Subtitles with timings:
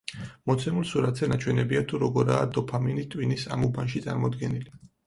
[0.51, 4.79] მოცემულ სურათზე ნაჩვენებია თუ როგორაა დოფამინი ტვინის ამ უბანში წარმოდგენილი.